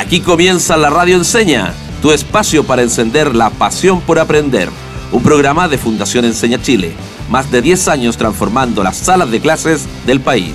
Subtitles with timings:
[0.00, 4.70] Aquí comienza la Radio Enseña, tu espacio para encender la pasión por aprender.
[5.12, 6.94] Un programa de Fundación Enseña Chile,
[7.28, 10.54] más de 10 años transformando las salas de clases del país.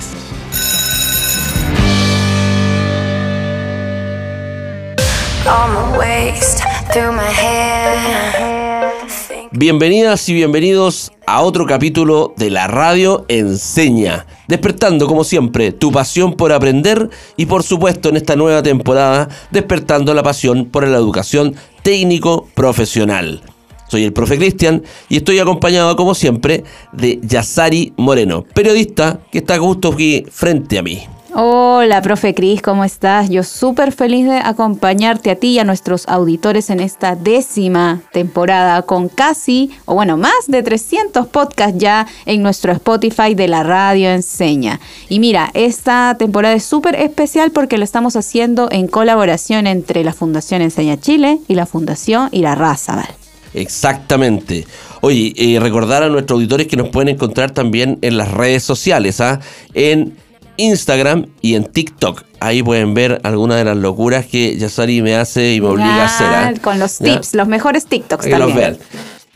[9.58, 16.34] Bienvenidas y bienvenidos a otro capítulo de la radio Enseña, despertando como siempre tu pasión
[16.34, 17.08] por aprender
[17.38, 23.40] y por supuesto en esta nueva temporada despertando la pasión por la educación técnico profesional.
[23.88, 29.58] Soy el profe Cristian y estoy acompañado como siempre de Yasari Moreno, periodista que está
[29.58, 31.15] justo aquí frente a mí.
[31.38, 33.28] Hola, profe Cris, ¿cómo estás?
[33.28, 38.80] Yo súper feliz de acompañarte a ti y a nuestros auditores en esta décima temporada
[38.80, 44.08] con casi, o bueno, más de 300 podcasts ya en nuestro Spotify de la radio
[44.08, 44.80] Enseña.
[45.10, 50.14] Y mira, esta temporada es súper especial porque lo estamos haciendo en colaboración entre la
[50.14, 53.08] Fundación Enseña Chile y la Fundación Irarrázaval.
[53.52, 54.66] Exactamente.
[55.02, 59.20] Oye, eh, recordar a nuestros auditores que nos pueden encontrar también en las redes sociales,
[59.20, 59.40] ¿ah?
[59.74, 60.16] En
[60.56, 62.24] Instagram y en TikTok.
[62.40, 66.06] Ahí pueden ver algunas de las locuras que Yasari me hace y me obliga a
[66.06, 66.26] hacer.
[66.26, 66.54] ¿ah?
[66.62, 68.40] Con los tips, los mejores TikToks también.
[68.40, 68.78] Los vean.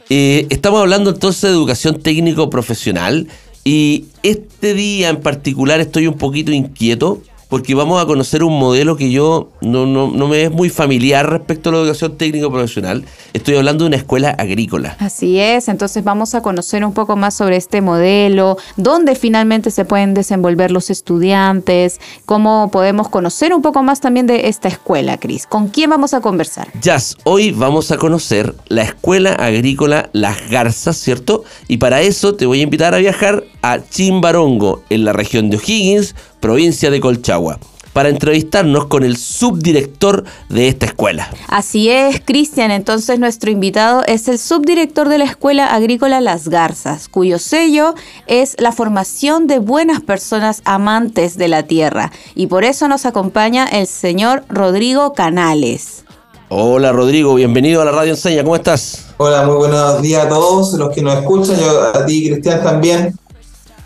[0.08, 3.28] Eh, estamos hablando entonces de educación técnico profesional
[3.64, 8.96] y este día en particular estoy un poquito inquieto porque vamos a conocer un modelo
[8.96, 13.04] que yo no, no, me es muy familiar respecto a la educación técnico profesional.
[13.32, 14.96] Estoy hablando de una escuela agrícola.
[15.00, 19.84] Así es, entonces vamos a conocer un poco más sobre este modelo, dónde finalmente se
[19.84, 25.46] pueden desenvolver los estudiantes, cómo podemos conocer un poco más también de esta escuela, Cris.
[25.48, 26.68] ¿Con quién vamos a conversar?
[26.80, 31.42] Jazz, hoy vamos a conocer la escuela agrícola Las Garzas, ¿cierto?
[31.66, 35.56] Y para eso te voy a invitar a viajar a Chimbarongo, en la región de
[35.56, 37.58] O'Higgins, provincia de Colchagua
[37.92, 41.28] para entrevistarnos con el subdirector de esta escuela.
[41.48, 42.70] Así es, Cristian.
[42.70, 47.94] Entonces nuestro invitado es el subdirector de la Escuela Agrícola Las Garzas, cuyo sello
[48.26, 52.12] es la formación de buenas personas amantes de la tierra.
[52.34, 56.04] Y por eso nos acompaña el señor Rodrigo Canales.
[56.48, 59.06] Hola Rodrigo, bienvenido a la Radio Enseña, ¿cómo estás?
[59.18, 63.16] Hola, muy buenos días a todos los que nos escuchan, yo a ti Cristian también,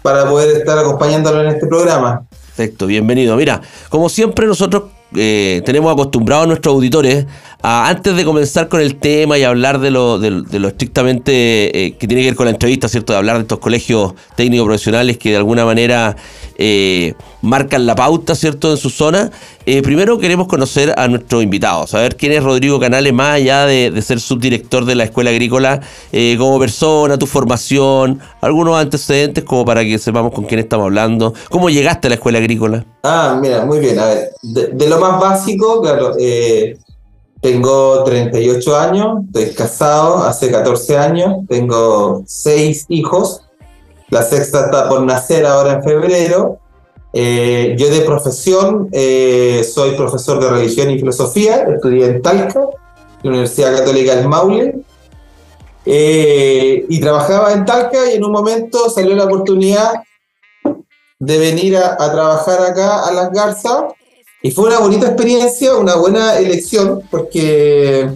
[0.01, 2.25] para poder estar acompañándolo en este programa.
[2.57, 3.37] Perfecto, bienvenido.
[3.37, 4.85] Mira, como siempre nosotros
[5.17, 7.27] eh, tenemos acostumbrados a nuestros auditores
[7.67, 11.97] a, antes de comenzar con el tema y hablar de lo, de, lo estrictamente eh,
[11.97, 13.15] que tiene que ver con la entrevista, ¿cierto?
[13.15, 16.15] De hablar de estos colegios técnicos profesionales que de alguna manera
[16.59, 18.71] eh, marcan la pauta, ¿cierto?
[18.71, 19.31] En su zona.
[19.65, 24.03] primero queremos conocer a nuestro invitado, saber quién es Rodrigo Canales, más allá de, de
[24.03, 25.81] ser subdirector de la Escuela Agrícola,
[26.37, 31.33] como persona, tu formación, algunos antecedentes como para que sepamos con quién estamos hablando.
[31.49, 32.85] ¿Cómo llegaste a la Escuela Agrícola?
[33.05, 33.99] Ah, mira, muy bien.
[33.99, 36.77] A ver, de, lo más básico, claro, eh,
[37.45, 43.43] tengo 38 años, estoy casado hace 14 años, tengo seis hijos,
[44.09, 46.59] la sexta está por nacer ahora en febrero.
[47.13, 52.61] Eh, yo de profesión eh, soy profesor de religión y filosofía, estudié en Talca,
[53.23, 54.77] la Universidad Católica del Maule,
[55.85, 59.93] y trabajaba en Talca y en un momento salió la oportunidad
[61.19, 63.85] de venir a, trabajar acá a Las Garzas
[64.45, 68.11] y fue una bonita experiencia, una buena elección, porque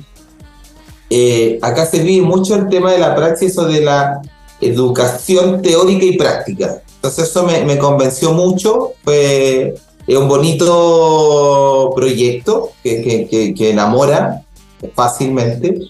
[1.09, 4.21] eh, acá se vive mucho el tema de la praxis o de la
[4.61, 6.83] educación teórica y práctica.
[6.97, 9.75] Entonces eso me, convenció mucho, fue
[10.07, 14.43] un bonito proyecto que, que enamora
[14.95, 15.81] fácilmente.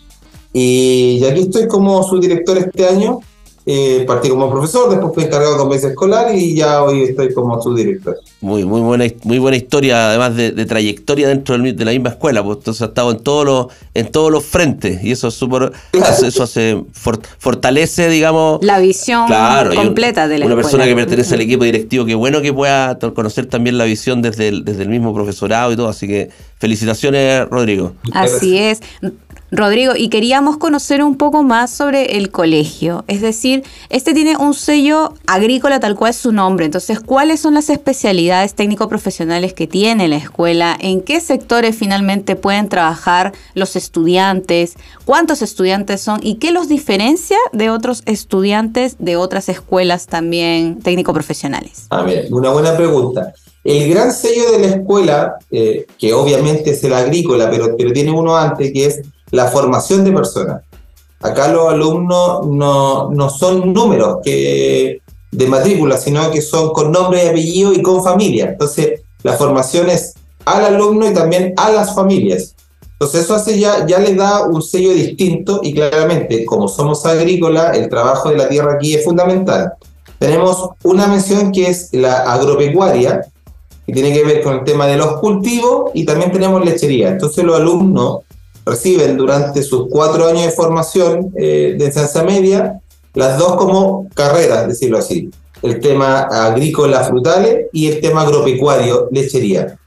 [0.52, 3.18] Y aquí estoy como su director este año
[3.70, 7.60] eh, partí como profesor, después fui encargado de convivencia escolar y ya hoy estoy como
[7.60, 8.18] su director.
[8.40, 12.56] Muy, muy buena, muy buena historia, además de, trayectoria dentro de la misma escuela, pues
[12.56, 16.42] entonces ha estado en todos los, en todos los frentes, y eso es súper, eso,
[16.44, 19.26] hace, fortalece, digamos, la visión
[19.74, 23.44] completa de la una persona que pertenece al equipo directivo, que bueno que pueda conocer
[23.46, 27.92] también la visión desde el, desde el mismo profesorado y todo, así que felicitaciones, Rodrigo.
[28.12, 28.80] Así es.
[29.50, 33.04] Rodrigo, y queríamos conocer un poco más sobre el colegio.
[33.08, 36.66] Es decir, este tiene un sello agrícola tal cual es su nombre.
[36.66, 40.76] Entonces, ¿cuáles son las especialidades técnico-profesionales que tiene la escuela?
[40.78, 44.74] ¿En qué sectores finalmente pueden trabajar los estudiantes?
[45.04, 46.20] ¿Cuántos estudiantes son?
[46.22, 51.86] ¿Y qué los diferencia de otros estudiantes de otras escuelas también técnico-profesionales?
[51.88, 53.32] A ver, una buena pregunta.
[53.64, 58.10] El gran sello de la escuela, eh, que obviamente es el agrícola, pero, pero tiene
[58.10, 60.62] uno antes, que es la formación de personas.
[61.20, 67.24] Acá los alumnos no, no son números que, de matrícula, sino que son con nombre
[67.24, 68.50] y apellido y con familia.
[68.50, 70.14] Entonces, la formación es
[70.44, 72.54] al alumno y también a las familias.
[72.92, 77.70] Entonces eso hace ya, ya le da un sello distinto y claramente, como somos agrícola,
[77.70, 79.72] el trabajo de la tierra aquí es fundamental.
[80.18, 83.24] Tenemos una mención que es la agropecuaria,
[83.86, 87.10] que tiene que ver con el tema de los cultivos y también tenemos lechería.
[87.10, 88.20] Entonces los alumnos
[88.68, 92.80] reciben durante sus cuatro años de formación eh, de enseñanza media
[93.14, 95.30] las dos como carreras, decirlo así.
[95.62, 99.78] El tema agrícola frutales y el tema agropecuario, lechería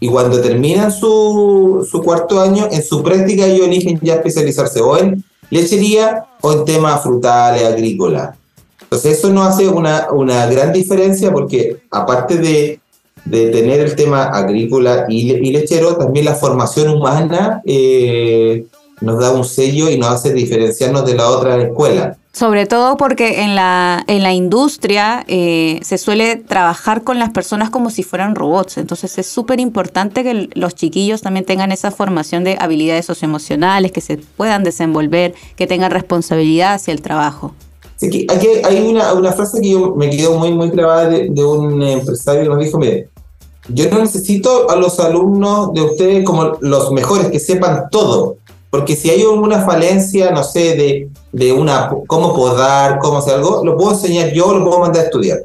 [0.00, 4.96] y cuando terminan su, su, cuarto año, en su práctica ellos eligen ya especializarse o
[4.96, 8.36] en lechería o en temas frutales, agrícolas.
[8.82, 12.80] Entonces eso nos hace una, una gran diferencia porque aparte de,
[13.30, 18.64] de tener el tema agrícola y, y, lechero, también la formación humana eh,
[19.00, 22.16] nos da un sello y nos hace diferenciarnos de la otra escuela.
[22.32, 27.68] Sobre todo porque en la, en la industria eh, se suele trabajar con las personas
[27.70, 28.78] como si fueran robots.
[28.78, 34.00] Entonces es súper importante que los chiquillos también tengan esa formación de habilidades socioemocionales, que
[34.00, 37.54] se puedan desenvolver, que tengan responsabilidad hacia el trabajo.
[37.96, 41.44] Sí, aquí hay una, una, frase que yo me quedó muy, muy clavada de, de
[41.44, 43.08] un empresario que nos dijo, mire,
[43.68, 48.38] yo no necesito a los alumnos de ustedes como los mejores, que sepan todo
[48.70, 53.64] porque si hay una falencia, no sé, de, de una cómo podar, cómo hacer algo,
[53.64, 55.38] lo puedo enseñar yo, lo puedo mandar a estudiar.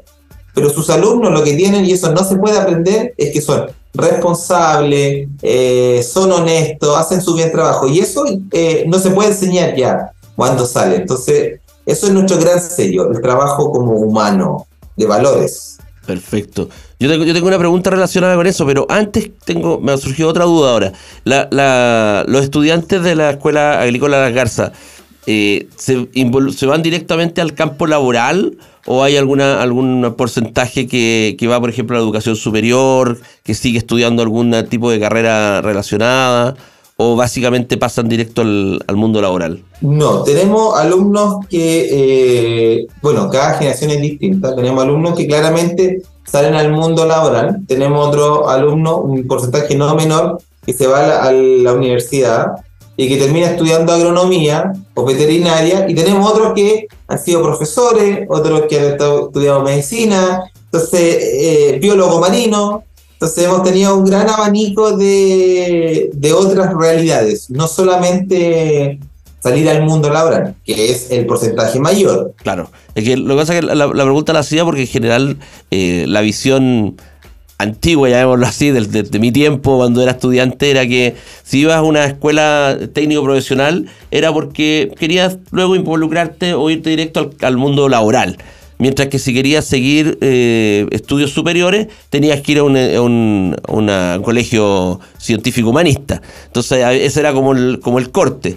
[0.54, 3.66] Pero sus alumnos lo que tienen, y eso no se puede aprender, es que son
[3.94, 7.88] responsables, eh, son honestos, hacen su bien trabajo.
[7.88, 10.96] Y eso eh, no se puede enseñar ya cuando sale.
[10.96, 14.66] Entonces, eso es nuestro gran sello, el trabajo como humano,
[14.96, 15.78] de valores.
[16.06, 16.68] Perfecto.
[17.00, 20.28] Yo tengo, yo tengo una pregunta relacionada con eso, pero antes tengo, me ha surgido
[20.28, 20.92] otra duda ahora.
[21.24, 24.72] La, la, los estudiantes de la Escuela Agrícola Las Garzas,
[25.26, 26.08] eh, ¿se,
[26.56, 31.96] ¿se, van directamente al campo laboral o hay alguna algún porcentaje que, va, por ejemplo,
[31.96, 36.54] a la educación superior, que sigue estudiando algún tipo de carrera relacionada?
[36.96, 39.64] ¿O básicamente pasan directo al, al mundo laboral?
[39.80, 44.54] No, tenemos alumnos que, eh, bueno, cada generación es distinta.
[44.54, 47.60] Tenemos alumnos que claramente salen al mundo laboral.
[47.66, 52.52] Tenemos otro alumno, un porcentaje no menor, que se va a la, universidad
[52.96, 55.88] y que termina estudiando agronomía o veterinaria.
[55.88, 62.20] Y tenemos otros que han sido profesores, otros que han estudiado medicina, entonces eh, biólogo
[62.20, 62.84] marino.
[63.12, 68.98] Entonces hemos tenido un gran abanico de, de otras realidades, no solamente
[69.44, 72.32] salir al mundo laboral, que es el porcentaje mayor.
[72.42, 75.36] Claro, es que lo que pasa es que la, pregunta la hacía porque en general
[75.70, 76.96] eh, la visión
[77.58, 81.76] antigua, llamémoslo así, de, de, de, mi tiempo cuando era estudiante, era que si ibas
[81.76, 87.58] a una escuela técnico profesional era porque querías luego involucrarte o irte directo al, al
[87.58, 88.38] mundo laboral.
[88.78, 95.00] Mientras que si querías seguir eh, estudios superiores, tenías que ir a un, un colegio
[95.18, 96.22] científico humanista.
[96.46, 98.56] Entonces, ese era como el corte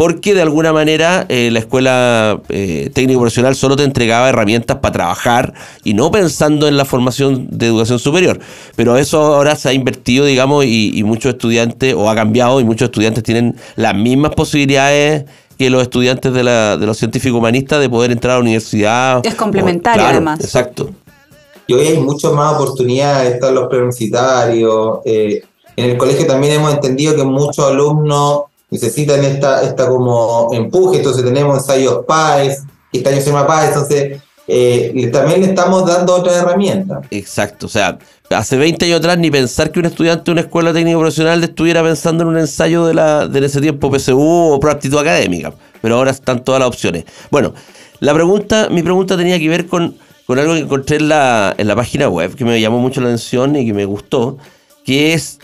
[0.00, 4.92] porque de alguna manera eh, la escuela eh, técnico profesional solo te entregaba herramientas para
[4.92, 5.52] trabajar
[5.84, 8.40] y no pensando en la formación de educación superior.
[8.76, 12.64] Pero eso ahora se ha invertido, digamos, y, y muchos estudiantes, o ha cambiado, y
[12.64, 15.26] muchos estudiantes tienen las mismas posibilidades
[15.58, 19.20] que los estudiantes de, la, de los científicos humanistas de poder entrar a la universidad.
[19.26, 20.40] Es complementario, o, claro, además.
[20.40, 20.88] Exacto.
[21.66, 25.00] Y hoy hay muchas más oportunidades, están los preuniversitarios.
[25.04, 25.42] Eh,
[25.76, 31.24] en el colegio también hemos entendido que muchos alumnos necesitan esta, esta como empuje, entonces
[31.24, 36.36] tenemos ensayos PAES, este año se llama PAES, entonces eh, también le estamos dando otra
[36.36, 37.02] herramienta.
[37.10, 37.98] Exacto, o sea,
[38.30, 41.82] hace 20 años atrás ni pensar que un estudiante de una escuela técnico profesional estuviera
[41.82, 46.10] pensando en un ensayo de, la, de ese tiempo PSU o aptitud académica, pero ahora
[46.10, 47.04] están todas las opciones.
[47.30, 47.54] Bueno,
[48.00, 49.96] la pregunta, mi pregunta tenía que ver con,
[50.26, 53.08] con algo que encontré en la, en la página web que me llamó mucho la
[53.08, 54.38] atención y que me gustó,
[54.84, 55.38] que es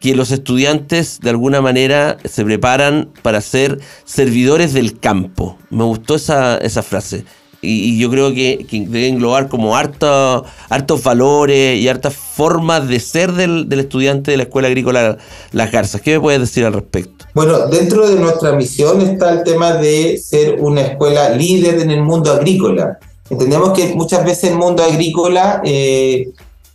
[0.00, 5.58] que los estudiantes de alguna manera se preparan para ser servidores del campo.
[5.70, 7.24] Me gustó esa, esa frase.
[7.60, 13.00] Y, yo creo que, que, debe englobar como harto, hartos valores y hartas formas de
[13.00, 15.18] ser del, del, estudiante de la Escuela Agrícola
[15.50, 16.00] Las Garzas.
[16.00, 17.24] ¿Qué me puedes decir al respecto?
[17.34, 22.02] Bueno, dentro de nuestra misión está el tema de ser una escuela líder en el
[22.02, 22.98] mundo agrícola.
[23.28, 26.28] Entendemos que muchas veces el mundo agrícola eh,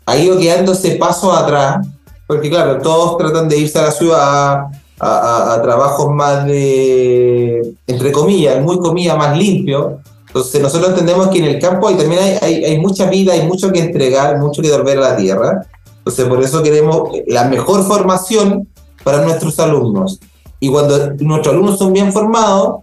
[0.06, 1.88] ha ido quedándose paso atrás
[2.28, 7.76] porque claro, todos tratan de irse a la ciudad a, a, a trabajos más de,
[7.88, 9.96] entre comillas, muy comillas, más limpios.
[10.28, 13.46] Entonces nosotros entendemos que en el campo hay, también hay, hay, hay, mucha vida, hay
[13.46, 15.68] mucho que entregar, mucho que devolver a la tierra.
[16.00, 18.68] Entonces por eso queremos la mejor formación
[19.04, 20.20] para nuestros alumnos.
[20.60, 22.78] Y cuando nuestros alumnos son bien formados,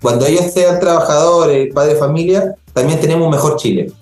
[0.00, 3.92] cuando ellos sean trabajadores, padres de familia, también tenemos un mejor Chile.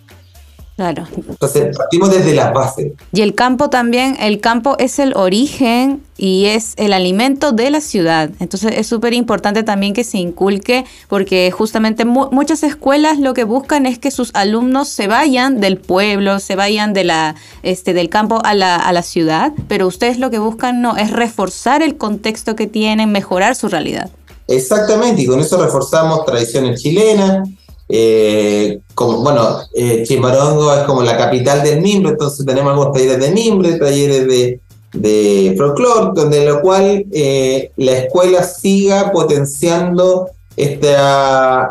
[0.77, 1.07] Claro.
[1.15, 2.93] Entonces, partimos desde las bases.
[3.13, 7.83] Y el campo también, el campo es el origen y es el alimento de la
[7.83, 8.31] ciudad.
[8.41, 13.85] Entonces es súper importante también que se inculque porque justamente muchas escuelas lo que buscan
[13.85, 18.41] es que sus alumnos se vayan del pueblo, se vayan de la, este, del campo
[18.43, 22.57] a la, a la ciudad, pero ustedes lo que buscan no es reforzar el contexto
[22.57, 24.11] que tienen, mejorar su realidad.
[24.49, 27.49] Exactamente, y con eso reforzamos tradiciones chilenas,
[27.95, 33.21] eh, como, bueno, eh, Chimbarongo es como la capital del mimbre, entonces tenemos algunos talleres
[33.21, 34.61] de mimbre, talleres de,
[34.95, 41.69] de folclore, donde lo cual eh, la escuela siga potenciando esta,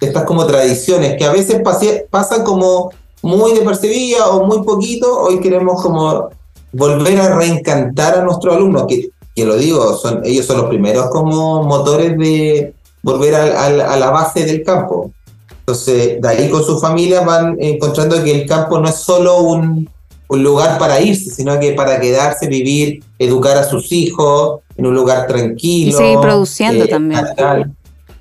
[0.00, 1.60] estas como tradiciones que a veces
[2.08, 6.30] pasan como muy depercibidas o muy poquito, hoy queremos como
[6.70, 11.64] volver a reencantar a nuestros alumnos, que, que lo digo, ellos son los primeros como
[11.64, 12.75] motores de
[13.06, 15.12] volver a la base del campo.
[15.60, 19.88] Entonces, de ahí con su familia van encontrando que el campo no es solo un,
[20.28, 25.28] lugar para irse, sino que para quedarse, vivir, educar a sus hijos en un lugar
[25.28, 25.90] tranquilo.
[25.90, 27.75] Y seguir produciendo eh, también.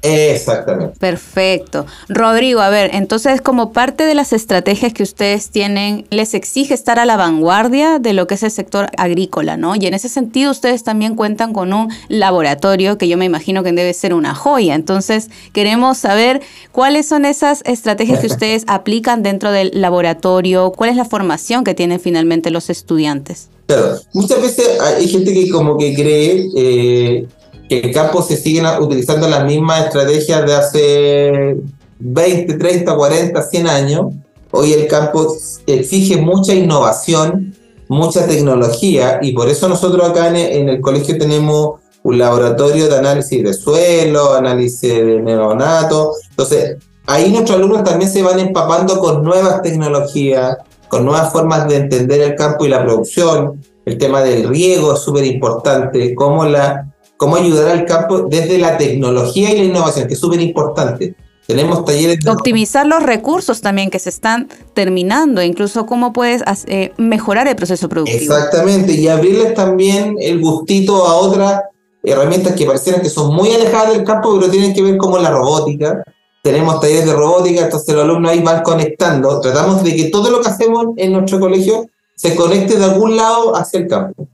[0.06, 1.00] Exactamente.
[1.00, 1.86] Perfecto.
[2.10, 7.00] Rodrigo, a ver, entonces como parte de las estrategias que ustedes tienen, les exige estar
[7.00, 9.76] a la vanguardia de lo que es el sector agrícola, ¿no?
[9.76, 13.72] Y en ese sentido ustedes también cuentan con un laboratorio que yo me imagino que
[13.72, 14.76] debe ser una joya.
[14.76, 20.96] Entonces queremos saber cuáles son esas estrategias que ustedes aplican dentro del laboratorio, cuál es
[20.96, 23.50] la formación que tienen finalmente los estudiantes.
[23.68, 27.28] Claro, muchas veces hay gente que como que cree eh,
[27.68, 31.58] que el campo se siguen utilizando las mismas estrategias de hace
[32.00, 34.06] 20, 30, 40, 100 años.
[34.52, 37.56] Hoy el campo exige mucha innovación,
[37.88, 43.44] mucha tecnología y por eso nosotros acá en el, colegio tenemos un laboratorio de análisis
[43.44, 46.12] de suelo, análisis de neonato.
[46.30, 50.58] Entonces, ahí nuestros alumnos también se van empapando con nuevas tecnologías,
[50.88, 53.62] con nuevas formas de entender el campo y la producción.
[53.86, 58.78] El tema del riego es súper importante, cómo la, cómo ayudar al campo desde la
[58.78, 61.16] tecnología y la innovación, que es súper importante.
[61.48, 62.32] Tenemos talleres de...
[62.32, 67.88] Optimizar los recursos también que se están terminando, incluso cómo puedes eh, mejorar el proceso
[67.88, 68.36] productivo.
[68.36, 71.62] Exactamente, y abrirles también el gustito a otras
[72.04, 75.30] herramientas que parecieran que son muy alejadas del campo, pero tienen que ver como la
[75.30, 76.04] robótica.
[76.42, 79.40] Tenemos talleres de robótica, entonces los alumnos ahí van conectando.
[79.40, 83.56] Tratamos de que todo lo que hacemos en nuestro colegio se conecte de algún lado
[83.56, 84.28] hacia el campo.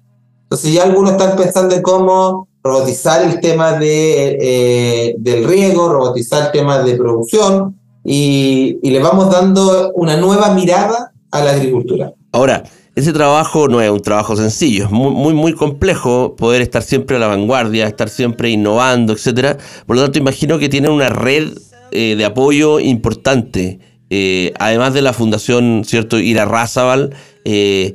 [0.43, 6.47] Entonces ya algunos están pensando en cómo robotizar el tema de, eh, del riego, robotizar
[6.47, 12.13] el tema de producción y, le vamos dando una nueva mirada a la agricultura.
[12.31, 12.63] Ahora,
[12.95, 17.15] ese trabajo no es un trabajo sencillo, es muy, muy, muy complejo poder estar siempre
[17.15, 19.57] a la vanguardia, estar siempre innovando, etcétera.
[19.85, 21.53] Por lo tanto, imagino que tienen una red
[21.91, 23.79] eh, de apoyo importante.
[24.09, 26.19] Eh, además de la fundación, ¿cierto?
[26.19, 27.15] Ira Razabal,
[27.45, 27.93] eh,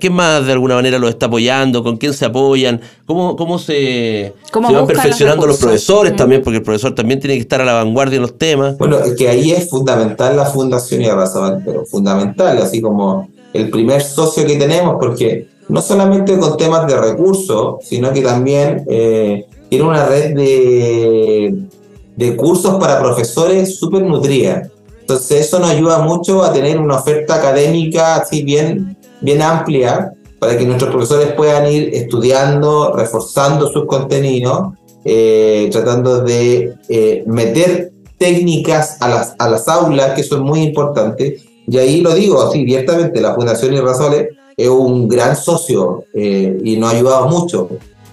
[0.00, 1.82] ¿Quién, más de alguna manera lo está apoyando?
[1.82, 2.80] ¿Con quién se apoyan?
[3.04, 6.16] ¿Cómo, cómo se, van perfeccionando los, profesores mm.
[6.16, 6.42] también?
[6.42, 8.78] Porque el profesor también tiene que estar a la vanguardia en los temas.
[8.78, 14.02] Bueno, es que ahí es fundamental la Fundación Irrazabal, pero fundamental, así como el primer
[14.02, 19.84] socio que tenemos, porque no solamente con temas de recursos, sino que también eh, tiene
[19.84, 21.54] una red de,
[22.16, 24.70] de cursos para profesores súper nutrida.
[25.00, 30.56] Entonces eso nos ayuda mucho a tener una oferta académica así bien bien amplia para
[30.56, 38.98] que nuestros profesores puedan ir estudiando, reforzando sus contenidos, eh, tratando de eh, meter técnicas
[39.00, 41.42] a las, a las aulas, que son muy importantes.
[41.66, 46.76] Y ahí lo digo así abiertamente, la Fundación Irrazoles es un gran socio eh, y
[46.76, 47.68] nos ha ayudado mucho.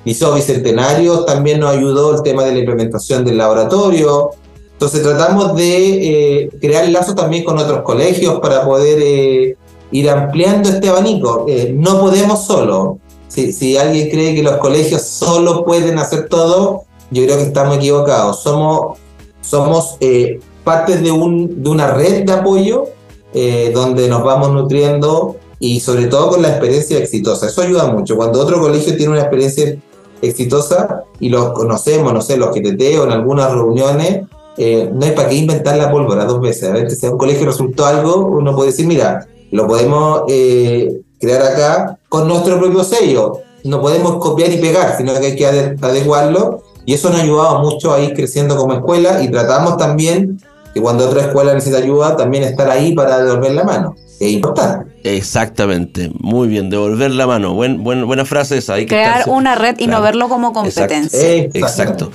[0.06, 4.32] Liceo Bicentenario también nos ayudó el tema de la implementación del laboratorio.
[4.74, 9.56] Entonces tratamos de crear lazos también con otros colegios para poder
[9.94, 11.46] ir ampliando este abanico.
[11.48, 12.98] Eh, no podemos solo.
[13.28, 18.42] Si, alguien cree que los colegios solo pueden hacer todo, yo creo que estamos equivocados.
[18.42, 18.98] Somos,
[19.42, 22.86] somos eh, parte de, un, de una red de apoyo
[23.34, 27.48] eh, donde nos vamos nutriendo y sobre todo con la experiencia exitosa.
[27.48, 28.16] Eso ayuda mucho.
[28.16, 29.78] Cuando otro colegio tiene una experiencia
[30.22, 34.24] exitosa y los conocemos, no sé, los que o en algunas reuniones,
[34.58, 36.70] no hay para qué inventar la pólvora dos veces.
[36.70, 41.02] A ver, si a un colegio resultó algo, uno puede decir, mira, lo podemos eh,
[41.20, 43.42] crear acá con nuestro propio sello.
[43.64, 46.64] No podemos copiar y pegar, sino que hay que adecuarlo.
[46.86, 50.42] Y eso nos ha ayudado mucho a ir creciendo como escuela y tratamos también
[50.74, 53.96] que cuando otra escuela necesita ayuda, también estar ahí para devolver la mano.
[54.20, 54.92] Es importante.
[55.04, 57.54] Exactamente, muy bien, devolver la mano.
[57.54, 58.84] Buen, buena frase esa.
[58.86, 61.36] Crear una red y no verlo como competencia.
[61.54, 62.12] Exacto.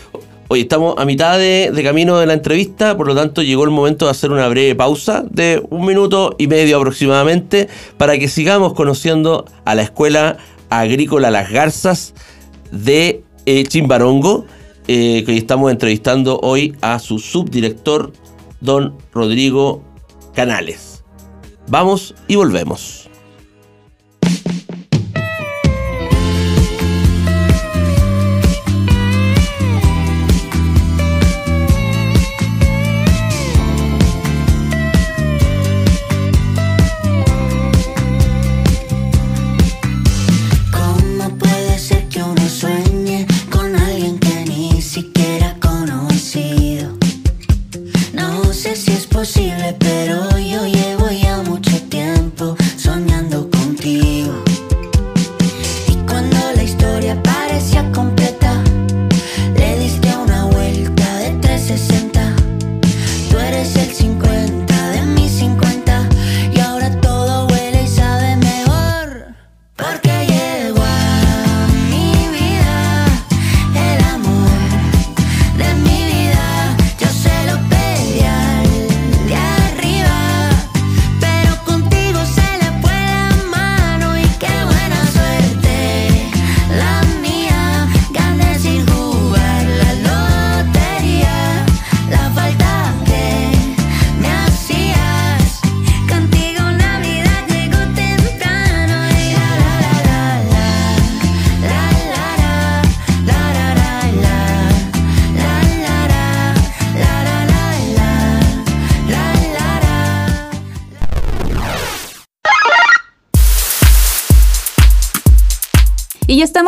[0.51, 3.71] Hoy estamos a mitad de, de, camino de la entrevista, por lo tanto llegó el
[3.71, 8.73] momento de hacer una breve pausa de un minuto y medio aproximadamente para que sigamos
[8.73, 10.39] conociendo a la Escuela
[10.71, 12.15] Agrícola Las Garzas
[12.73, 14.47] de eh, Chimbarongo,
[14.87, 18.13] eh, que estamos entrevistando hoy a su subdirector,
[18.63, 19.83] don Rodrigo
[20.35, 21.05] Canales.
[21.69, 23.08] Vamos y volvemos.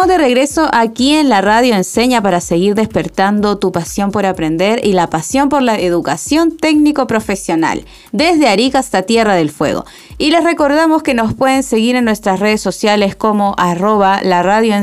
[0.01, 4.81] Estamos de regreso aquí en la radio Enseña para seguir despertando tu pasión por aprender
[4.83, 9.85] y la pasión por la educación técnico profesional, desde Arica hasta Tierra del Fuego.
[10.21, 14.75] Y les recordamos que nos pueden seguir en nuestras redes sociales como arroba la radio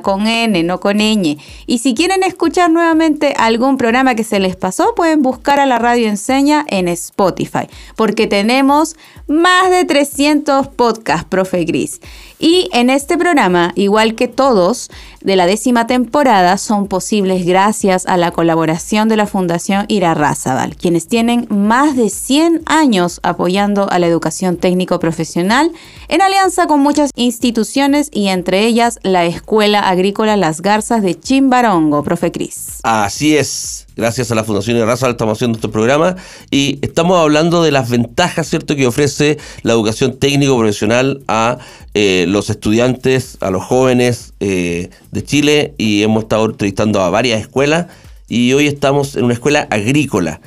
[0.00, 1.38] con N, no con ñ.
[1.66, 5.80] Y si quieren escuchar nuevamente algún programa que se les pasó, pueden buscar a la
[5.80, 8.94] radio Enseña en Spotify, porque tenemos
[9.26, 12.00] más de 300 podcasts, profe Gris.
[12.38, 14.88] Y en este programa, igual que todos
[15.26, 21.08] de la décima temporada, son posibles gracias a la colaboración de la Fundación Irarrázaval, quienes
[21.08, 25.72] tienen más de 100 años apoyando a la educación técnico profesional
[26.06, 32.04] en alianza con muchas instituciones y entre ellas la Escuela Agrícola Las Garzas de Chimbarongo,
[32.04, 32.78] profe Cris.
[32.84, 36.16] Así es gracias a la Fundación Raza estamos haciendo este programa
[36.50, 41.58] y estamos hablando de las ventajas, ¿cierto?, que ofrece la educación técnico profesional a
[41.94, 47.40] eh, los estudiantes, a los jóvenes eh, de Chile y hemos estado entrevistando a varias
[47.40, 47.86] escuelas
[48.28, 50.40] y hoy estamos en una escuela agrícola.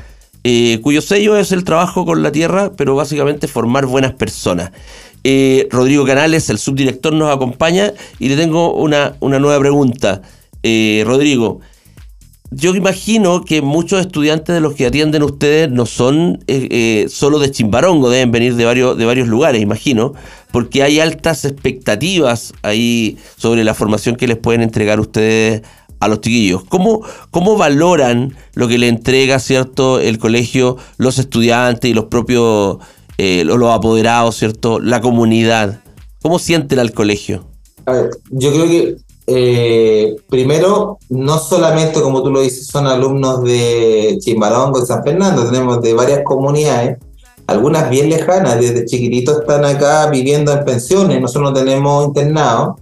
[0.43, 4.71] Eh, cuyo sello es el trabajo con la tierra, pero básicamente formar buenas personas.
[5.69, 10.21] Rodrigo Canales, el subdirector, nos acompaña y le tengo una, una nueva pregunta.
[10.63, 11.59] Rodrigo,
[12.51, 17.37] yo imagino que muchos estudiantes de los que atienden ustedes no son eh, eh, solo
[17.39, 20.13] de Chimbarongo, deben venir de varios, de varios lugares, imagino,
[20.51, 25.61] porque hay altas expectativas ahí sobre la formación que les pueden entregar ustedes
[25.99, 26.63] a los chiquillos.
[26.63, 32.77] ¿Cómo, cómo valoran lo que le entrega cierto el colegio, los estudiantes y los propios,
[33.17, 35.81] eh, los, apoderados, cierto, la comunidad?
[36.21, 37.45] ¿Cómo sienten al colegio?
[37.85, 38.97] A ver, yo creo que
[39.29, 45.45] eh, primero, no solamente, como tú lo dices, son alumnos de Chimbarongo, de San Fernando,
[45.45, 46.97] tenemos de varias comunidades,
[47.47, 52.79] algunas bien lejanas, desde chiquititos están acá viviendo en pensiones, nosotros no tenemos internados.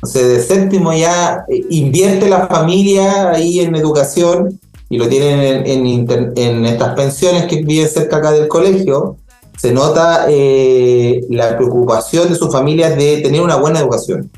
[0.00, 5.66] O sea, de séptimo ya eh, invierte la familia ahí en educación y lo tienen
[5.66, 9.16] en, en, estas pensiones que viven cerca acá del colegio.
[9.56, 14.30] Se nota eh, la preocupación de sus familias de tener una buena educación.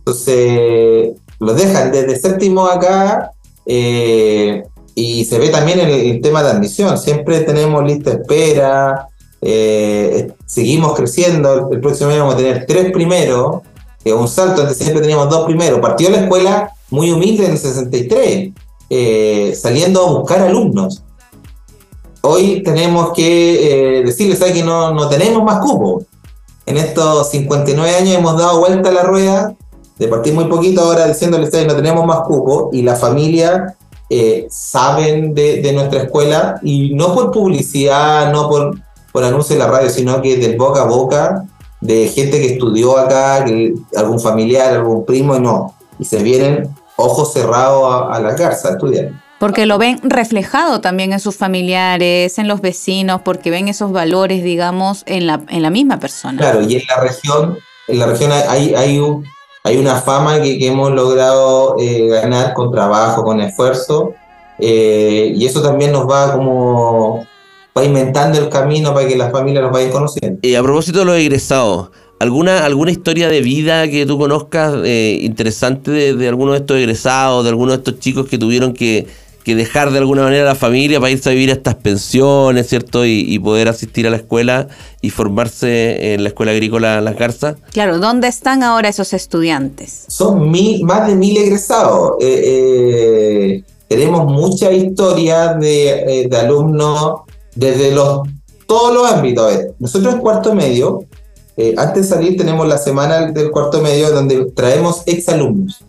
[0.00, 3.32] Entonces, los dejan desde séptimo acá
[3.66, 4.62] eh,
[4.94, 6.96] y se ve también en el, tema de admisión.
[6.98, 9.08] Siempre tenemos lista espera,
[9.40, 11.70] eh, seguimos creciendo.
[11.70, 13.62] El, próximo año vamos a tener tres primeros,
[14.04, 15.80] que es un salto, antes siempre teníamos dos primeros.
[15.80, 18.52] Partió la escuela muy humilde en el 63,
[18.90, 21.02] eh, saliendo a buscar alumnos.
[22.22, 26.04] Hoy tenemos que decirles que no, no tenemos más cupo.
[26.66, 29.56] En estos 59 años hemos dado vuelta a la rueda
[30.00, 33.76] de partir muy poquito ahora diciéndoles que no tenemos más cupo y la familia
[34.08, 38.78] eh, saben de, nuestra escuela y no por publicidad, no por,
[39.12, 41.44] por anuncio en la radio, sino que del boca a boca
[41.82, 43.44] de gente que estudió acá,
[43.94, 45.74] algún familiar, algún primo y no.
[45.98, 49.10] Y se vienen ojos cerrados a, la casa a estudiar.
[49.38, 54.42] Porque lo ven reflejado también en sus familiares, en los vecinos, porque ven esos valores,
[54.42, 56.38] digamos, en la, en la misma persona.
[56.38, 57.58] Claro, y en la región,
[57.88, 59.24] en la región hay, hay, un,
[59.62, 64.14] hay una fama que, hemos logrado eh, ganar con trabajo, con esfuerzo,
[64.58, 67.26] eh, y eso también nos va como
[67.72, 70.38] pavimentando el camino para que las familias nos vayan conociendo.
[70.42, 75.18] Y a propósito de los egresados, ¿alguna, alguna historia de vida que tú conozcas eh,
[75.20, 79.06] interesante de, de alguno de estos egresados, de alguno de estos chicos que tuvieron que
[79.42, 82.68] que dejar de alguna manera a la familia para irse a vivir a estas pensiones,
[82.68, 83.04] ¿cierto?
[83.04, 84.68] Y, poder asistir a la escuela
[85.00, 87.56] y formarse en la escuela agrícola Las Garzas.
[87.72, 90.04] Claro, ¿dónde están ahora esos estudiantes?
[90.08, 92.16] Son mil, más de mil egresados.
[92.20, 97.22] Eh, eh, tenemos mucha historia de, eh, alumnos
[97.54, 98.28] desde los,
[98.66, 99.52] todos los ámbitos.
[99.78, 101.04] nosotros en cuarto medio,
[101.76, 105.84] antes de salir tenemos la semana del cuarto medio donde traemos exalumnos.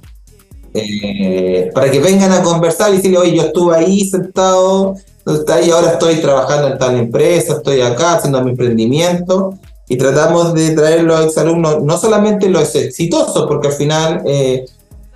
[0.74, 5.92] Eh, para que vengan a conversar y decirle, oye, yo estuve ahí sentado, y ahora
[5.92, 9.56] estoy trabajando en tal empresa, estoy acá haciendo mi emprendimiento,
[9.88, 14.66] y tratamos de traer los exalumnos, no solamente los exitosos, porque al final, eh,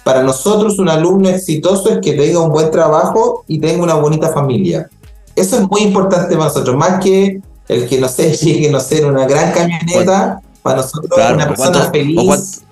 [0.04, 4.34] para nosotros un alumno exitoso es que tenga un buen trabajo y tenga una bonita
[4.34, 4.90] familia.
[5.36, 9.00] Eso es muy importante para nosotros, más que el que, no sé, llegue, no sé,
[9.00, 12.65] en una gran camioneta, para nosotros una persona feliz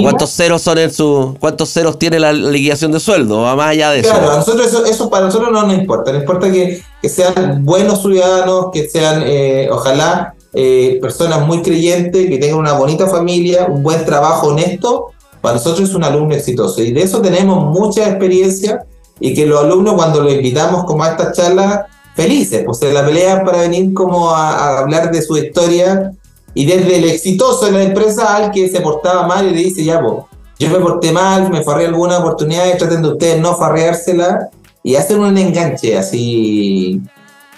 [0.00, 3.42] ¿Cuántos ceros son en su, cuántos ceros tiene la liquidación de sueldo?
[3.42, 4.10] Va más allá de eso.
[4.10, 6.12] Claro, nosotros eso, para nosotros no nos importa.
[6.12, 12.38] Nos importa que, sean buenos ciudadanos, que sean, eh, ojalá, eh, personas muy creyentes, que
[12.38, 15.12] tengan una bonita familia, un buen trabajo honesto.
[15.42, 16.82] Para nosotros es un alumno exitoso.
[16.82, 18.86] Y de eso tenemos mucha experiencia
[19.20, 21.82] y que los alumnos cuando los invitamos como a estas charlas,
[22.16, 26.12] felices, pues se la pelean para venir como a, a hablar de su historia
[26.56, 29.84] y desde el exitoso en la empresa al que se portaba mal y le dice,
[29.84, 30.24] ya, vos,
[30.58, 34.48] yo me porté mal, me farré alguna oportunidad, traten de ustedes no farreársela
[34.82, 37.02] y hacen un enganche así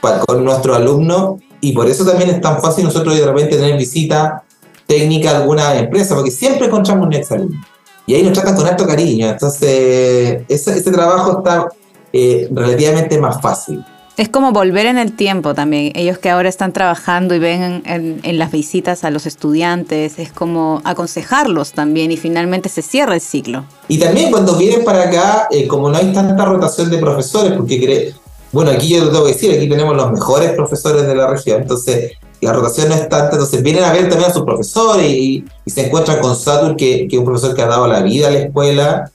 [0.00, 4.42] con nuestros alumnos y por eso también es tan fácil nosotros de repente tener visita
[4.88, 7.64] técnica a alguna empresa, porque siempre encontramos un exalumno.
[8.04, 9.28] Y ahí nos tratan con alto cariño.
[9.28, 11.68] Entonces, ese, trabajo está
[12.12, 13.84] eh, relativamente más fácil.
[14.18, 15.92] Es como volver en el tiempo también.
[15.94, 20.83] Ellos que ahora están trabajando y ven en, las visitas a los estudiantes, es como
[20.83, 23.64] aconsejarlos también y finalmente se cierra el ciclo.
[23.87, 28.12] Y también cuando vienen para acá, eh, como no hay tanta rotación de profesores, porque
[28.50, 31.62] bueno, aquí yo lo tengo que decir, aquí tenemos los mejores profesores de la región,
[31.62, 35.44] entonces la rotación no es tanta, entonces vienen a ver también a sus profesores y,
[35.64, 38.31] se encuentran con Satur, que, que es un profesor que ha dado la vida a
[38.33, 39.12] la escuela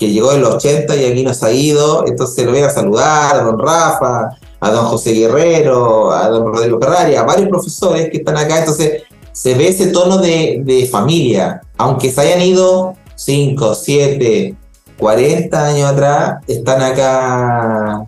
[0.00, 3.36] que llegó en los 80 y aquí nos ha ido, entonces lo voy a saludar
[3.36, 8.18] a don Rafa, a don José Guerrero, a don Rodrigo Ferrari, a varios profesores que
[8.18, 13.74] están acá, entonces se ve ese tono de, de familia, aunque se hayan ido 5,
[13.74, 14.54] 7,
[14.98, 18.06] 40 años atrás, están acá,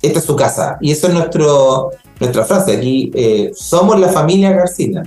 [0.00, 4.52] esta es su casa, y eso es nuestro, nuestra frase, aquí eh, somos la familia
[4.52, 5.04] Garcina,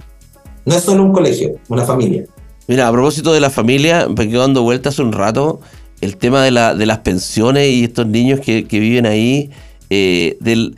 [0.65, 2.23] no es solo un colegio, una familia.
[2.67, 5.59] Mira, a propósito de la familia, me quedo dando vueltas un rato
[6.01, 9.49] el tema de, la, de las pensiones y estos niños que, viven ahí,
[9.89, 10.75] eh, del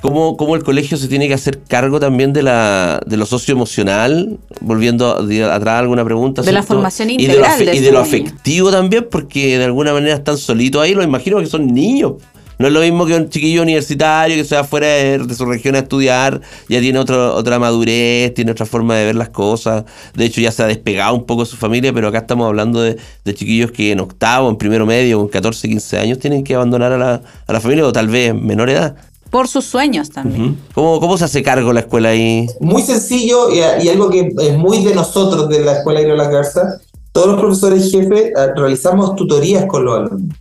[0.00, 4.38] cómo, cómo, el colegio se tiene que hacer cargo también de, la, de lo socioemocional,
[4.60, 5.16] volviendo
[5.50, 6.42] atrás alguna pregunta.
[6.42, 7.60] De la formación integral.
[7.60, 10.94] Y de, lo, y de lo afectivo también, porque de alguna manera están solitos ahí,
[10.94, 12.14] lo imagino que son niños.
[12.58, 15.74] No es lo mismo que un chiquillo universitario que se va fuera de, su región
[15.74, 19.84] a estudiar, ya tiene otro, otra madurez, tiene otra forma de ver las cosas.
[20.14, 22.80] De hecho, ya se ha despegado un poco de su familia, pero acá estamos hablando
[22.80, 22.96] de,
[23.34, 26.98] chiquillos que en octavo, en primero medio, con 14, 15 años, tienen que abandonar a
[26.98, 28.94] la, a la familia o tal vez en menor edad.
[29.30, 30.56] Por sus sueños también.
[30.74, 32.46] ¿Cómo, ¿Cómo, se hace cargo la escuela ahí?
[32.60, 36.78] Muy sencillo y, algo que es muy de nosotros, de la Escuela de La Garza.
[37.10, 40.38] Todos los profesores jefes ah, realizamos tutorías con los alumnos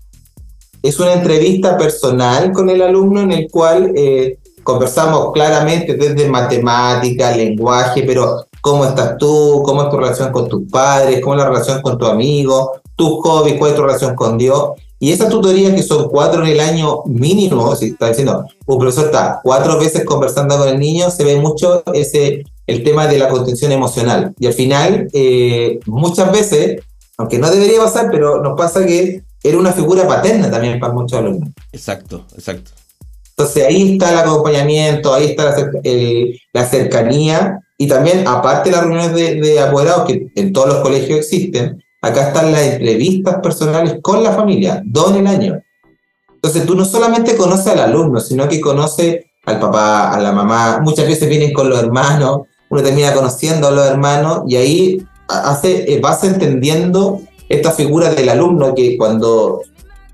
[0.84, 7.36] es una entrevista personal con el alumno en el cual eh, conversamos claramente desde matemática,
[7.36, 11.50] lenguaje, pero cómo estás tú, cómo es tu relación con tus padres, cómo es la
[11.50, 14.72] relación con tu amigo, tus hobbies, cuál es tu relación con Dios.
[15.00, 19.06] Y esas tutorías que son cuatro en el año mínimo, si está diciendo, un profesor
[19.06, 23.30] está cuatro veces conversando con el niño, se ve mucho ese, el tema de la
[23.30, 24.34] contención emocional.
[24.38, 26.82] Y al final, eh, muchas veces,
[27.18, 31.20] aunque no debería pasar, pero nos pasa que era una figura paterna también para muchos
[31.20, 31.50] alumnos.
[31.72, 32.72] Exacto, exacto.
[33.36, 35.56] Entonces ahí está el acompañamiento, ahí está
[36.54, 41.20] la, cercanía y también, aparte de las reuniones de, apoderados que en todos los colegios
[41.20, 45.62] existen, acá están las entrevistas personales con la familia, dos en el año.
[46.36, 50.80] Entonces tú no solamente conoces al alumno, sino que conoces al papá, a la mamá,
[50.82, 56.00] muchas veces vienen con los hermanos, uno termina conociendo a los hermanos y ahí hace,
[56.02, 59.62] vas entendiendo esta figura del alumno que cuando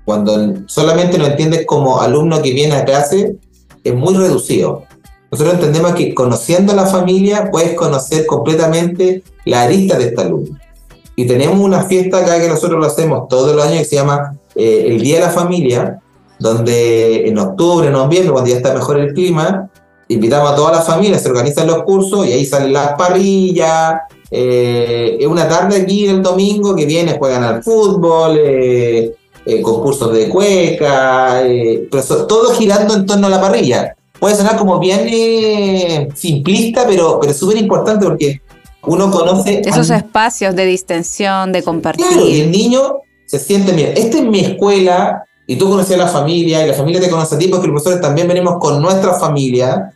[0.04, 3.36] cuando solamente lo entiendes como alumno que viene a clase,
[3.84, 4.82] es muy reducido.
[5.30, 10.58] Nosotros entendemos que conociendo a la familia puedes conocer completamente la arista de este alumno.
[11.14, 14.36] Y tenemos una fiesta acá que nosotros lo hacemos todos los años que se llama
[14.56, 16.00] eh, el Día de la Familia,
[16.40, 19.70] donde en octubre, en noviembre, cuando ya está mejor el clima,
[20.14, 23.94] invitamos a toda la familia, se organizan los cursos y ahí salen las parrillas.
[24.30, 29.14] Eh, es una tarde aquí el domingo que viene, juegan al fútbol, eh,
[29.62, 31.42] concursos de cueca,
[31.90, 37.18] pero todo girando en torno a la parrilla puede sonar como bien eh, simplista, pero,
[37.20, 38.42] pero súper importante porque
[38.82, 39.62] uno conoce...
[39.64, 42.06] Esos espacios de distensión, de compartir.
[42.06, 46.04] Claro, y el niño se siente, mira, esta es mi escuela, y tú conoces a
[46.04, 48.80] la familia, y la familia te conoce a ti, porque los profesores también venimos con
[48.80, 49.92] nuestra familia,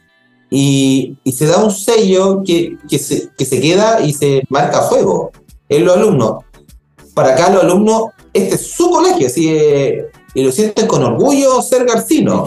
[0.57, 5.33] y, se da un sello que, que, se, que se queda y se marca fuego
[5.69, 6.45] en los alumnos.
[7.13, 9.51] Para acá los alumnos, este es su colegio, así,
[10.35, 12.45] y lo sienten con orgullo ser garcino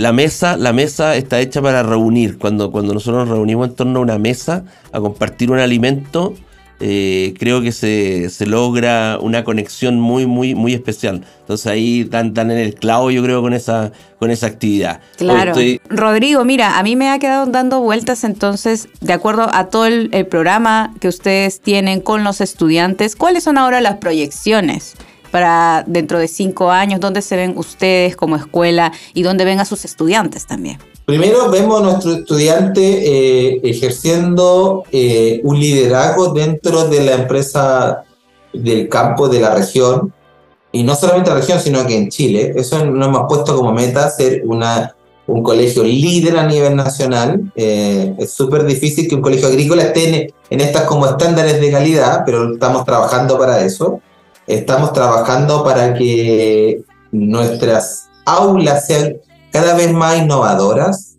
[0.00, 2.38] la mesa, la mesa está hecha para reunir.
[2.38, 6.32] Cuando, cuando nosotros nos reunimos en torno a una mesa a compartir un alimento,
[6.80, 11.24] eh, creo que se, logra una conexión muy, muy, muy especial.
[11.40, 15.00] Entonces ahí están, en el clavo, yo creo, con esa, con esa actividad.
[15.16, 15.52] Claro.
[15.90, 20.08] Rodrigo, mira, a mí me ha quedado dando vueltas entonces, de acuerdo a todo el,
[20.12, 24.96] el programa que ustedes tienen con los estudiantes, ¿cuáles son ahora las proyecciones?
[25.30, 27.00] Para dentro de cinco años?
[27.00, 30.78] ¿Dónde se ven ustedes como escuela y dónde ven a sus estudiantes también?
[31.04, 38.04] Primero vemos a nuestro estudiante eh, ejerciendo eh, un liderazgo dentro de la empresa
[38.52, 40.12] del campo de la región,
[40.72, 42.52] y no solamente la región, sino que en Chile.
[42.54, 44.94] Eso nos hemos puesto como meta ser una,
[45.26, 47.50] un colegio líder a nivel nacional.
[47.56, 51.70] Eh, es súper difícil que un colegio agrícola esté en, en estas como estándares de
[51.72, 54.00] calidad, pero estamos trabajando para eso.
[54.50, 56.82] Estamos trabajando para que
[57.12, 59.18] nuestras aulas sean
[59.52, 61.18] cada vez más innovadoras,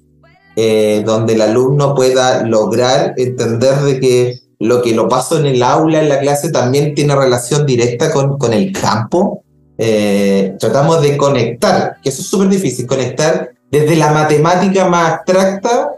[0.58, 5.64] eh, donde el alumno pueda lograr entender de que lo que lo paso en el
[5.64, 9.44] aula, en la clase, también tiene relación directa con, con el campo.
[9.78, 15.94] Eh, tratamos de conectar, que eso es súper difícil, conectar desde la matemática más abstracta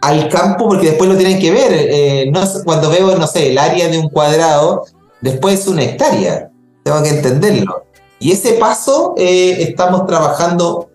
[0.00, 1.72] al campo, porque después lo tienen que ver.
[1.72, 4.84] Eh, no, cuando veo, no sé, el área de un cuadrado,
[5.20, 6.50] después es una hectárea.
[6.84, 7.84] Tengo que entenderlo.
[8.18, 10.88] Y ese paso eh, estamos trabajando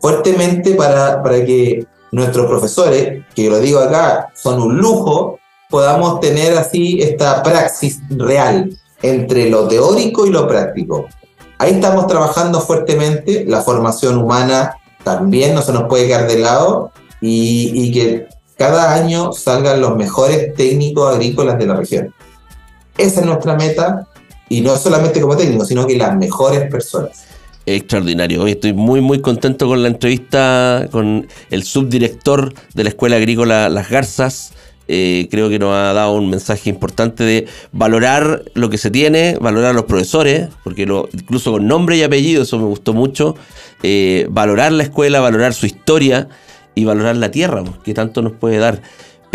[0.00, 5.38] fuertemente para, para que nuestros profesores, que lo digo acá, son un lujo,
[5.70, 11.06] podamos tener así esta praxis real entre lo teórico y lo práctico.
[11.58, 16.90] Ahí estamos trabajando fuertemente, la formación humana también no se nos puede quedar de lado
[17.20, 22.14] y, y que cada año salgan los mejores técnicos agrícolas de la región.
[22.98, 24.06] Esa es nuestra meta
[24.48, 27.24] y no solamente como técnico, sino que las mejores personas.
[27.66, 28.42] Extraordinario.
[28.42, 33.68] Hoy estoy muy, muy contento con la entrevista con el subdirector de la Escuela Agrícola
[33.68, 34.52] Las Garzas.
[34.88, 39.36] Eh, creo que nos ha dado un mensaje importante de valorar lo que se tiene,
[39.40, 43.34] valorar a los profesores, porque incluso con nombre y apellido, eso me gustó mucho,
[43.82, 46.28] eh, valorar la escuela, valorar su historia
[46.76, 48.80] y valorar la tierra, que tanto nos puede dar.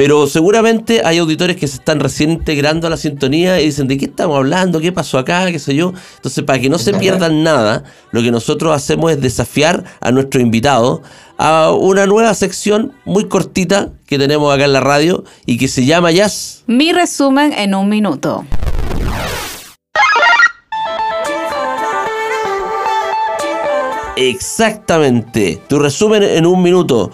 [0.03, 3.99] Pero seguramente hay auditores que se están recién integrando a la sintonía y dicen, ¿de
[3.99, 4.79] qué estamos hablando?
[4.79, 5.51] ¿Qué pasó acá?
[5.51, 5.93] ¿Qué sé yo?
[6.15, 10.41] Entonces, para que no se pierdan nada, lo que nosotros hacemos es desafiar a nuestro
[10.41, 11.03] invitado
[11.37, 15.85] a una nueva sección muy cortita que tenemos acá en la radio y que se
[15.85, 16.63] llama Jazz.
[16.65, 18.43] Mi resumen en un minuto.
[24.15, 25.61] Exactamente.
[25.67, 27.11] Tu resumen en un minuto.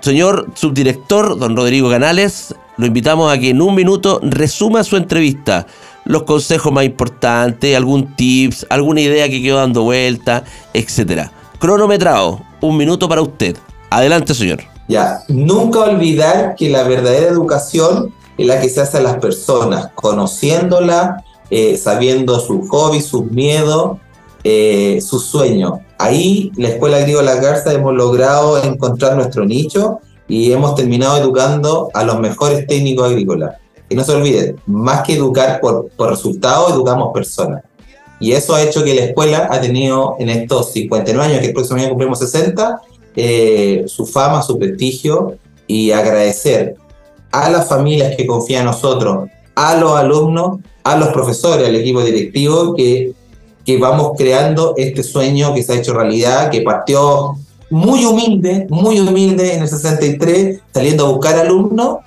[0.00, 5.66] Señor subdirector, don Rodrigo Canales, lo invitamos a que en un minuto resuma su entrevista,
[6.04, 11.32] los consejos más importantes, algún tips, alguna idea que quedó dando vuelta, etcétera.
[11.58, 13.56] Cronometrado, un minuto para usted.
[13.90, 14.60] Adelante, señor.
[14.88, 19.90] Ya, nunca olvidar que la verdadera educación es la que se hace a las personas,
[19.94, 23.98] conociéndola, eh, sabiendo sus hobbies, sus miedos,
[24.48, 30.76] eh, sus sueños ahí la Escuela Agrícola Garza hemos logrado encontrar nuestro nicho y hemos
[30.76, 33.56] terminado educando a los mejores técnicos agrícolas.
[33.88, 37.62] Y no se olviden, más que educar por, por resultados, educamos personas.
[38.18, 41.52] Y eso ha hecho que la escuela ha tenido en estos 59 años, que el
[41.52, 42.80] próximo año cumplimos 60,
[43.14, 46.76] eh, su fama, su prestigio y agradecer
[47.30, 52.00] a las familias que confían en nosotros, a los alumnos, a los profesores, al equipo
[52.02, 53.12] directivo que
[53.66, 57.34] que vamos creando este sueño que se ha hecho realidad, que partió
[57.68, 61.98] muy humilde, muy humilde en el 63, saliendo a buscar alumnos,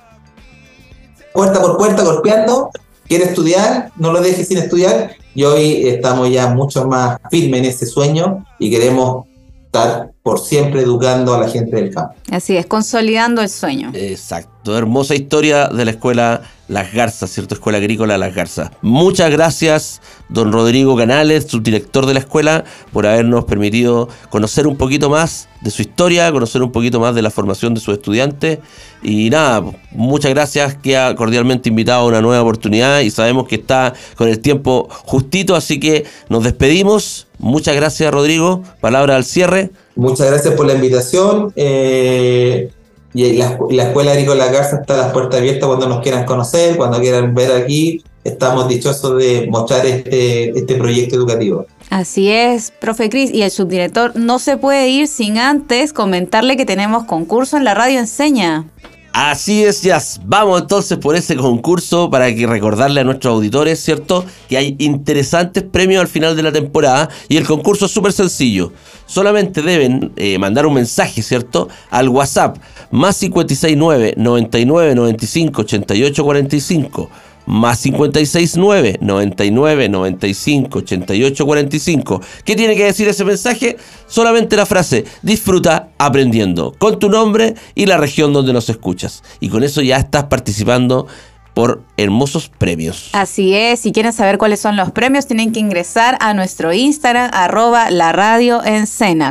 [1.34, 2.70] puerta por puerta, golpeando,
[3.06, 7.66] quiere estudiar, no lo dejes sin estudiar, y hoy estamos ya mucho más firmes en
[7.66, 9.26] ese sueño y queremos
[9.66, 12.14] estar por siempre educando a la gente del campo.
[12.30, 13.90] Así es, consolidando el sueño.
[13.94, 17.54] Exacto, hermosa historia de la escuela Las Garzas, ¿cierto?
[17.54, 18.70] Escuela Agrícola Las Garzas.
[18.80, 25.10] Muchas gracias, don Rodrigo Canales, subdirector de la escuela, por habernos permitido conocer un poquito
[25.10, 28.60] más de su historia, conocer un poquito más de la formación de sus estudiantes.
[29.02, 33.92] Y nada, muchas gracias, queda cordialmente invitado a una nueva oportunidad y sabemos que está
[34.14, 37.26] con el tiempo justito, así que nos despedimos.
[37.38, 38.62] Muchas gracias, Rodrigo.
[38.80, 39.70] Palabra al cierre.
[39.96, 41.52] Muchas gracias por la invitación.
[41.56, 42.70] Eh,
[43.12, 46.76] y la, la, Escuela Agrícola Garza está a las puertas abiertas cuando nos quieran conocer,
[46.76, 48.02] cuando quieran ver aquí.
[48.22, 51.66] Estamos dichosos de mostrar este, este proyecto educativo.
[51.88, 56.64] Así es, profe Cris, y el subdirector no se puede ir sin antes comentarle que
[56.64, 58.66] tenemos concurso en la radio Enseña.
[59.12, 60.00] Así es, ya.
[60.24, 64.24] Vamos entonces por ese concurso para que recordarle a nuestros auditores, ¿cierto?
[64.48, 68.72] Que hay interesantes premios al final de la temporada y el concurso es súper sencillo.
[69.06, 71.68] Solamente deben eh, mandar un mensaje, ¿cierto?
[71.90, 72.58] Al WhatsApp
[72.92, 77.10] más 569 99 95 88 45
[77.50, 82.22] más 569 99 95 88 45.
[82.44, 83.76] ¿Qué tiene que decir ese mensaje?
[84.06, 89.22] Solamente la frase disfruta aprendiendo con tu nombre y la región donde nos escuchas.
[89.40, 91.08] Y con eso ya estás participando
[91.54, 93.10] por hermosos premios.
[93.12, 97.30] Así es, si quieren saber cuáles son los premios, tienen que ingresar a nuestro Instagram,
[97.32, 98.86] arroba la radio en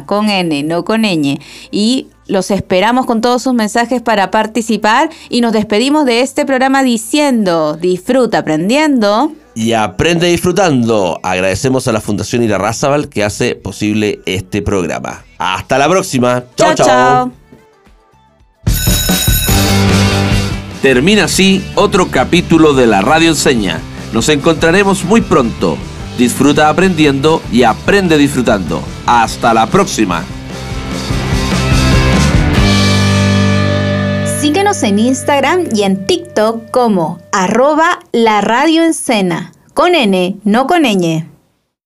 [0.06, 1.40] con N, no con ñ.
[1.72, 6.84] Y los esperamos con todos sus mensajes para participar y nos despedimos de este programa
[6.84, 9.34] diciendo, disfruta aprendiendo.
[9.56, 11.20] Y aprende disfrutando.
[11.24, 15.26] Agradecemos a la Fundación Irarrázaval que hace posible este programa.
[15.40, 16.44] Hasta la próxima.
[16.56, 17.32] Chao, chao.
[20.82, 23.82] Termina así otro capítulo de la Radio Enseña.
[24.14, 25.78] Nos encontraremos muy pronto.
[26.18, 28.82] Disfruta aprendiendo y aprende disfrutando.
[29.06, 30.24] Hasta la próxima.
[34.40, 38.84] Síguenos en Instagram y en TikTok como arroba la radio
[39.74, 41.26] con N, no con ñ.